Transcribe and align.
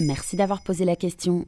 Merci 0.00 0.36
d'avoir 0.36 0.62
posé 0.62 0.84
la 0.84 0.94
question. 0.94 1.46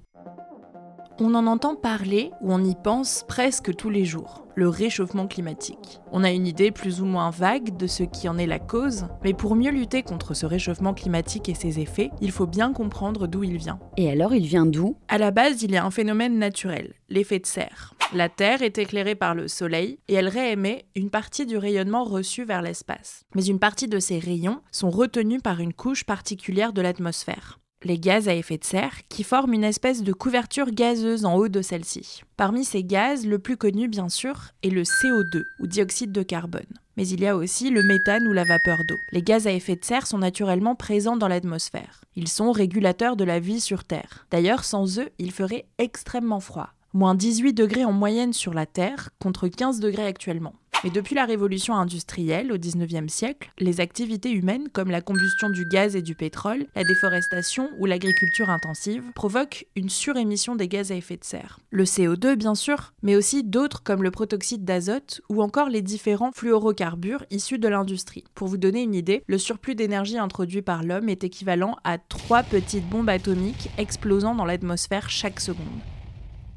On 1.20 1.34
en 1.34 1.46
entend 1.46 1.76
parler 1.76 2.30
ou 2.40 2.52
on 2.52 2.64
y 2.64 2.74
pense 2.74 3.24
presque 3.28 3.76
tous 3.76 3.90
les 3.90 4.04
jours, 4.04 4.46
le 4.56 4.68
réchauffement 4.68 5.26
climatique. 5.26 6.00
On 6.10 6.24
a 6.24 6.30
une 6.30 6.46
idée 6.46 6.70
plus 6.70 7.02
ou 7.02 7.04
moins 7.04 7.30
vague 7.30 7.76
de 7.76 7.86
ce 7.86 8.02
qui 8.02 8.26
en 8.28 8.38
est 8.38 8.46
la 8.46 8.58
cause, 8.58 9.06
mais 9.22 9.34
pour 9.34 9.54
mieux 9.54 9.70
lutter 9.70 10.02
contre 10.02 10.34
ce 10.34 10.46
réchauffement 10.46 10.94
climatique 10.94 11.48
et 11.48 11.54
ses 11.54 11.78
effets, 11.78 12.10
il 12.22 12.32
faut 12.32 12.46
bien 12.46 12.72
comprendre 12.72 13.28
d'où 13.28 13.44
il 13.44 13.58
vient. 13.58 13.78
Et 13.98 14.10
alors, 14.10 14.34
il 14.34 14.46
vient 14.46 14.66
d'où? 14.66 14.96
À 15.08 15.18
la 15.18 15.30
base, 15.30 15.62
il 15.62 15.70
y 15.70 15.76
a 15.76 15.84
un 15.84 15.90
phénomène 15.90 16.38
naturel, 16.38 16.94
l'effet 17.10 17.38
de 17.38 17.46
serre. 17.46 17.94
La 18.14 18.28
Terre 18.28 18.62
est 18.62 18.78
éclairée 18.78 19.14
par 19.14 19.36
le 19.36 19.46
Soleil 19.46 20.00
et 20.08 20.14
elle 20.14 20.28
réémet 20.28 20.86
une 20.96 21.10
partie 21.10 21.46
du 21.46 21.56
rayonnement 21.56 22.02
reçu 22.02 22.44
vers 22.44 22.62
l'espace. 22.62 23.24
Mais 23.36 23.44
une 23.44 23.60
partie 23.60 23.86
de 23.86 24.00
ces 24.00 24.18
rayons 24.18 24.62
sont 24.72 24.90
retenus 24.90 25.42
par 25.42 25.60
une 25.60 25.74
couche 25.74 26.02
particulière 26.02 26.72
de 26.72 26.82
l'atmosphère 26.82 27.59
les 27.82 27.98
gaz 27.98 28.28
à 28.28 28.34
effet 28.34 28.58
de 28.58 28.64
serre, 28.64 28.94
qui 29.08 29.22
forment 29.22 29.54
une 29.54 29.64
espèce 29.64 30.02
de 30.02 30.12
couverture 30.12 30.70
gazeuse 30.70 31.24
en 31.24 31.36
haut 31.36 31.48
de 31.48 31.62
celle-ci. 31.62 32.22
Parmi 32.36 32.64
ces 32.64 32.84
gaz, 32.84 33.26
le 33.26 33.38
plus 33.38 33.56
connu 33.56 33.88
bien 33.88 34.08
sûr 34.08 34.50
est 34.62 34.70
le 34.70 34.82
CO2 34.82 35.44
ou 35.60 35.66
dioxyde 35.66 36.12
de 36.12 36.22
carbone. 36.22 36.62
Mais 36.96 37.08
il 37.08 37.20
y 37.20 37.26
a 37.26 37.36
aussi 37.36 37.70
le 37.70 37.82
méthane 37.82 38.26
ou 38.26 38.32
la 38.32 38.44
vapeur 38.44 38.78
d'eau. 38.86 38.96
Les 39.12 39.22
gaz 39.22 39.46
à 39.46 39.52
effet 39.52 39.76
de 39.76 39.84
serre 39.84 40.06
sont 40.06 40.18
naturellement 40.18 40.74
présents 40.74 41.16
dans 41.16 41.28
l'atmosphère. 41.28 42.02
Ils 42.16 42.28
sont 42.28 42.52
régulateurs 42.52 43.16
de 43.16 43.24
la 43.24 43.40
vie 43.40 43.60
sur 43.60 43.84
Terre. 43.84 44.26
D'ailleurs, 44.30 44.64
sans 44.64 44.98
eux, 44.98 45.08
il 45.18 45.32
ferait 45.32 45.66
extrêmement 45.78 46.40
froid. 46.40 46.70
Moins 46.92 47.14
18 47.14 47.54
degrés 47.54 47.84
en 47.84 47.92
moyenne 47.92 48.32
sur 48.32 48.52
la 48.52 48.66
Terre 48.66 49.10
contre 49.20 49.48
15 49.48 49.80
degrés 49.80 50.06
actuellement. 50.06 50.54
Mais 50.82 50.88
depuis 50.88 51.14
la 51.14 51.26
révolution 51.26 51.74
industrielle 51.74 52.50
au 52.50 52.56
XIXe 52.56 53.12
siècle, 53.12 53.52
les 53.58 53.80
activités 53.80 54.30
humaines 54.30 54.68
comme 54.72 54.90
la 54.90 55.02
combustion 55.02 55.50
du 55.50 55.66
gaz 55.66 55.94
et 55.94 56.00
du 56.00 56.14
pétrole, 56.14 56.66
la 56.74 56.84
déforestation 56.84 57.68
ou 57.78 57.84
l'agriculture 57.84 58.48
intensive 58.48 59.04
provoquent 59.14 59.66
une 59.76 59.90
surémission 59.90 60.56
des 60.56 60.68
gaz 60.68 60.90
à 60.90 60.94
effet 60.94 61.18
de 61.18 61.24
serre. 61.24 61.58
Le 61.70 61.84
CO2 61.84 62.34
bien 62.34 62.54
sûr, 62.54 62.94
mais 63.02 63.14
aussi 63.14 63.44
d'autres 63.44 63.82
comme 63.82 64.02
le 64.02 64.10
protoxyde 64.10 64.64
d'azote 64.64 65.20
ou 65.28 65.42
encore 65.42 65.68
les 65.68 65.82
différents 65.82 66.32
fluorocarbures 66.32 67.26
issus 67.30 67.58
de 67.58 67.68
l'industrie. 67.68 68.24
Pour 68.34 68.48
vous 68.48 68.56
donner 68.56 68.82
une 68.82 68.94
idée, 68.94 69.22
le 69.26 69.36
surplus 69.36 69.74
d'énergie 69.74 70.16
introduit 70.16 70.62
par 70.62 70.82
l'homme 70.82 71.10
est 71.10 71.24
équivalent 71.24 71.76
à 71.84 71.98
trois 71.98 72.42
petites 72.42 72.88
bombes 72.88 73.10
atomiques 73.10 73.68
explosant 73.76 74.34
dans 74.34 74.46
l'atmosphère 74.46 75.10
chaque 75.10 75.40
seconde. 75.40 75.66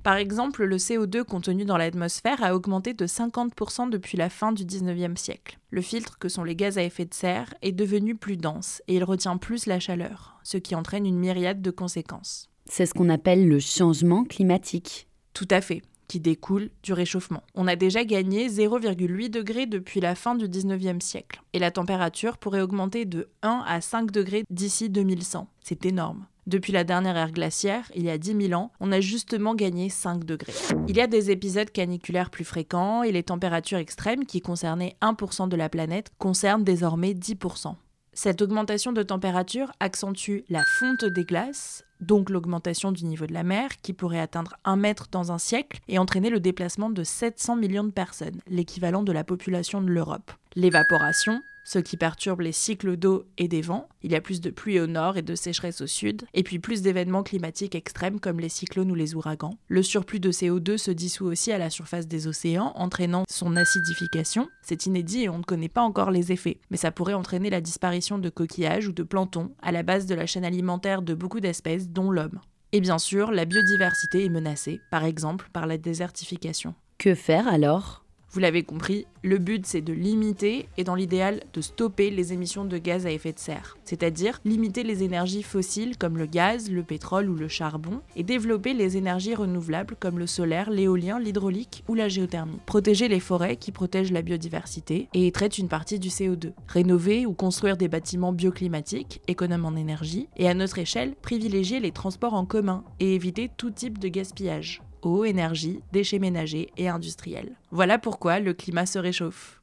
Par 0.03 0.17
exemple, 0.17 0.65
le 0.65 0.75
CO2 0.75 1.23
contenu 1.23 1.63
dans 1.63 1.77
l'atmosphère 1.77 2.43
a 2.43 2.53
augmenté 2.55 2.93
de 2.93 3.07
50% 3.07 3.89
depuis 3.89 4.17
la 4.17 4.29
fin 4.29 4.51
du 4.51 4.65
19e 4.65 5.15
siècle. 5.15 5.57
Le 5.69 5.81
filtre, 5.81 6.19
que 6.19 6.27
sont 6.27 6.43
les 6.43 6.57
gaz 6.57 6.77
à 6.77 6.83
effet 6.83 7.05
de 7.05 7.13
serre, 7.13 7.53
est 7.61 7.71
devenu 7.71 8.15
plus 8.15 8.35
dense 8.35 8.81
et 8.89 8.95
il 8.95 9.03
retient 9.05 9.37
plus 9.37 9.65
la 9.65 9.79
chaleur, 9.79 10.37
ce 10.43 10.57
qui 10.57 10.75
entraîne 10.75 11.05
une 11.05 11.17
myriade 11.17 11.61
de 11.61 11.71
conséquences. 11.71 12.49
C'est 12.65 12.85
ce 12.85 12.93
qu'on 12.93 13.09
appelle 13.09 13.47
le 13.47 13.59
changement 13.59 14.25
climatique. 14.25 15.07
Tout 15.33 15.47
à 15.49 15.61
fait 15.61 15.81
qui 16.09 16.19
découle 16.19 16.69
du 16.83 16.91
réchauffement. 16.91 17.41
On 17.55 17.65
a 17.65 17.77
déjà 17.77 18.03
gagné 18.03 18.47
0,8 18.47 19.29
degrés 19.29 19.65
depuis 19.65 20.01
la 20.01 20.15
fin 20.15 20.35
du 20.35 20.47
19e 20.47 20.99
siècle, 20.99 21.41
et 21.53 21.59
la 21.59 21.71
température 21.71 22.37
pourrait 22.37 22.61
augmenter 22.61 23.05
de 23.05 23.29
1 23.41 23.63
à 23.65 23.79
5 23.79 24.11
degrés 24.11 24.43
d'ici 24.49 24.89
2100. 24.89 25.47
C'est 25.63 25.85
énorme. 25.85 26.27
Depuis 26.45 26.73
la 26.73 26.83
dernière 26.83 27.15
ère 27.15 27.31
glaciaire, 27.31 27.89
il 27.95 28.03
y 28.03 28.09
a 28.09 28.17
10 28.17 28.47
000 28.47 28.59
ans, 28.59 28.71
on 28.81 28.91
a 28.91 28.99
justement 28.99 29.55
gagné 29.55 29.89
5 29.89 30.25
degrés. 30.25 30.53
Il 30.89 30.97
y 30.97 31.01
a 31.01 31.07
des 31.07 31.31
épisodes 31.31 31.71
caniculaires 31.71 32.29
plus 32.29 32.43
fréquents 32.43 33.03
et 33.03 33.13
les 33.13 33.23
températures 33.23 33.77
extrêmes 33.77 34.25
qui 34.25 34.41
concernaient 34.41 34.97
1% 35.01 35.47
de 35.47 35.55
la 35.55 35.69
planète 35.69 36.11
concernent 36.17 36.63
désormais 36.63 37.13
10%. 37.13 37.75
Cette 38.15 38.43
augmentation 38.43 38.91
de 38.91 39.01
température 39.01 39.71
accentue 39.79 40.41
la 40.47 40.63
fonte 40.79 41.05
des 41.05 41.23
glaces, 41.23 41.83
donc 41.99 42.29
l'augmentation 42.29 42.91
du 42.91 43.05
niveau 43.05 43.25
de 43.25 43.33
la 43.33 43.43
mer, 43.43 43.69
qui 43.81 43.93
pourrait 43.93 44.19
atteindre 44.19 44.55
1 44.65 44.75
mètre 44.75 45.07
dans 45.11 45.31
un 45.31 45.39
siècle 45.39 45.79
et 45.87 45.97
entraîner 45.97 46.29
le 46.29 46.39
déplacement 46.39 46.91
de 46.91 47.03
700 47.03 47.55
millions 47.55 47.83
de 47.85 47.89
personnes, 47.89 48.39
l'équivalent 48.47 49.01
de 49.01 49.11
la 49.11 49.23
population 49.23 49.81
de 49.81 49.87
l'Europe. 49.87 50.31
L'évaporation, 50.55 51.41
ce 51.63 51.79
qui 51.79 51.97
perturbe 51.97 52.41
les 52.41 52.51
cycles 52.51 52.97
d'eau 52.97 53.25
et 53.37 53.47
des 53.47 53.61
vents. 53.61 53.87
Il 54.01 54.11
y 54.11 54.15
a 54.15 54.21
plus 54.21 54.41
de 54.41 54.49
pluie 54.49 54.79
au 54.79 54.87
nord 54.87 55.17
et 55.17 55.21
de 55.21 55.35
sécheresse 55.35 55.81
au 55.81 55.87
sud, 55.87 56.23
et 56.33 56.43
puis 56.43 56.59
plus 56.59 56.81
d'événements 56.81 57.23
climatiques 57.23 57.75
extrêmes 57.75 58.19
comme 58.19 58.39
les 58.39 58.49
cyclones 58.49 58.91
ou 58.91 58.95
les 58.95 59.15
ouragans. 59.15 59.57
Le 59.67 59.83
surplus 59.83 60.19
de 60.19 60.31
CO2 60.31 60.77
se 60.77 60.91
dissout 60.91 61.25
aussi 61.25 61.51
à 61.51 61.57
la 61.57 61.69
surface 61.69 62.07
des 62.07 62.27
océans, 62.27 62.73
entraînant 62.75 63.23
son 63.29 63.55
acidification. 63.55 64.49
C'est 64.61 64.85
inédit 64.85 65.23
et 65.23 65.29
on 65.29 65.39
ne 65.39 65.43
connaît 65.43 65.69
pas 65.69 65.81
encore 65.81 66.11
les 66.11 66.31
effets, 66.31 66.59
mais 66.69 66.77
ça 66.77 66.91
pourrait 66.91 67.13
entraîner 67.13 67.49
la 67.49 67.61
disparition 67.61 68.19
de 68.19 68.29
coquillages 68.29 68.87
ou 68.87 68.91
de 68.91 69.03
plancton 69.03 69.51
à 69.61 69.71
la 69.71 69.83
base 69.83 70.05
de 70.05 70.15
la 70.15 70.25
chaîne 70.25 70.45
alimentaire 70.45 71.01
de 71.01 71.13
beaucoup 71.13 71.39
d'espèces, 71.39 71.89
dont 71.89 72.11
l'homme. 72.11 72.39
Et 72.71 72.81
bien 72.81 72.97
sûr, 72.97 73.31
la 73.31 73.45
biodiversité 73.45 74.25
est 74.25 74.29
menacée, 74.29 74.81
par 74.89 75.05
exemple 75.05 75.49
par 75.53 75.67
la 75.67 75.77
désertification. 75.77 76.73
Que 76.97 77.13
faire 77.13 77.47
alors? 77.47 78.02
Vous 78.33 78.39
l'avez 78.39 78.63
compris, 78.63 79.05
le 79.21 79.37
but 79.37 79.63
c'est 79.67 79.81
de 79.81 79.93
limiter 79.93 80.67
et 80.77 80.83
dans 80.83 80.95
l'idéal 80.95 81.43
de 81.53 81.61
stopper 81.61 82.09
les 82.09 82.33
émissions 82.33 82.65
de 82.65 82.79
gaz 82.79 83.05
à 83.05 83.11
effet 83.11 83.31
de 83.31 83.37
serre, 83.37 83.77
c'est-à-dire 83.85 84.39
limiter 84.43 84.81
les 84.81 85.03
énergies 85.03 85.43
fossiles 85.43 85.99
comme 85.99 86.17
le 86.17 86.25
gaz, 86.25 86.71
le 86.71 86.81
pétrole 86.81 87.29
ou 87.29 87.35
le 87.35 87.47
charbon 87.47 88.01
et 88.15 88.23
développer 88.23 88.73
les 88.73 88.97
énergies 88.97 89.35
renouvelables 89.35 89.95
comme 89.99 90.17
le 90.17 90.25
solaire, 90.25 90.71
l'éolien, 90.71 91.19
l'hydraulique 91.19 91.83
ou 91.87 91.93
la 91.93 92.09
géothermie. 92.09 92.59
Protéger 92.65 93.07
les 93.07 93.19
forêts 93.19 93.55
qui 93.55 93.71
protègent 93.71 94.11
la 94.11 94.23
biodiversité 94.23 95.09
et 95.13 95.31
traitent 95.31 95.59
une 95.59 95.67
partie 95.67 95.99
du 95.99 96.09
CO2. 96.09 96.53
Rénover 96.67 97.27
ou 97.27 97.33
construire 97.33 97.77
des 97.77 97.87
bâtiments 97.87 98.33
bioclimatiques, 98.33 99.21
économes 99.27 99.65
en 99.65 99.75
énergie 99.75 100.27
et 100.37 100.49
à 100.49 100.55
notre 100.55 100.79
échelle, 100.79 101.13
privilégier 101.21 101.79
les 101.79 101.91
transports 101.91 102.33
en 102.33 102.47
commun 102.47 102.83
et 102.99 103.13
éviter 103.13 103.51
tout 103.55 103.69
type 103.69 103.99
de 103.99 104.07
gaspillage 104.07 104.81
eau, 105.05 105.25
énergie, 105.25 105.81
déchets 105.91 106.19
ménagers 106.19 106.69
et 106.77 106.89
industriels. 106.89 107.55
Voilà 107.71 107.97
pourquoi 107.97 108.39
le 108.39 108.53
climat 108.53 108.85
se 108.85 108.99
réchauffe. 108.99 109.61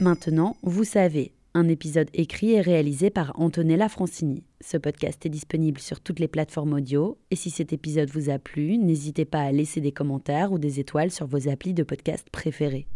Maintenant, 0.00 0.56
vous 0.62 0.84
savez, 0.84 1.32
un 1.54 1.68
épisode 1.68 2.10
écrit 2.12 2.52
et 2.52 2.60
réalisé 2.60 3.08
par 3.08 3.32
Antonella 3.40 3.88
Francini. 3.88 4.44
Ce 4.60 4.76
podcast 4.76 5.24
est 5.24 5.30
disponible 5.30 5.80
sur 5.80 6.00
toutes 6.00 6.20
les 6.20 6.28
plateformes 6.28 6.74
audio 6.74 7.16
et 7.30 7.36
si 7.36 7.48
cet 7.48 7.72
épisode 7.72 8.10
vous 8.10 8.28
a 8.28 8.38
plu, 8.38 8.76
n'hésitez 8.76 9.24
pas 9.24 9.40
à 9.40 9.52
laisser 9.52 9.80
des 9.80 9.92
commentaires 9.92 10.52
ou 10.52 10.58
des 10.58 10.80
étoiles 10.80 11.10
sur 11.10 11.26
vos 11.26 11.48
applis 11.48 11.72
de 11.72 11.82
podcast 11.82 12.28
préférés. 12.30 12.86